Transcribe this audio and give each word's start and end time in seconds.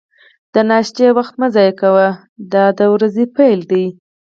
د 0.53 0.55
ناشتې 0.69 1.07
وخت 1.17 1.33
مه 1.39 1.47
ضایع 1.55 1.73
کوه، 1.81 2.07
دا 2.53 2.65
د 2.77 2.79
ورځې 2.93 3.25
پیل 3.35 3.59
دی. 3.71 3.85